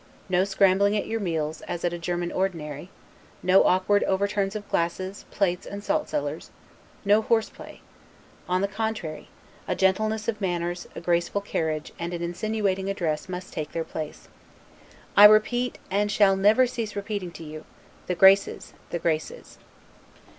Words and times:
No 0.29 0.45
scrambling 0.45 0.97
at 0.97 1.05
your 1.05 1.19
meals, 1.19 1.61
as 1.67 1.85
at 1.85 1.93
a 1.93 1.99
German 1.99 2.31
ordinary; 2.31 2.89
no 3.43 3.65
awkward 3.65 4.03
overturns 4.05 4.55
of 4.55 4.67
glasses, 4.67 5.25
plates, 5.29 5.67
and 5.67 5.83
salt 5.83 6.09
cellars; 6.09 6.49
no 7.05 7.21
horse 7.21 7.51
play. 7.51 7.81
On 8.49 8.61
the 8.61 8.67
contrary, 8.67 9.29
a 9.67 9.75
gentleness 9.75 10.27
of 10.27 10.41
manners, 10.41 10.87
a 10.95 11.01
graceful 11.01 11.39
carriage, 11.41 11.93
and 11.99 12.15
an 12.15 12.23
insinuating 12.23 12.89
address, 12.89 13.29
must 13.29 13.53
take 13.53 13.73
their 13.73 13.83
place. 13.83 14.27
I 15.15 15.25
repeat, 15.25 15.77
and 15.91 16.11
shall 16.11 16.35
never 16.35 16.65
cease 16.65 16.95
repeating 16.95 17.29
to 17.33 17.43
you, 17.43 17.63
THE 18.07 18.15
GRACES, 18.15 18.73
THE 18.89 18.97
GRACES. 18.97 19.59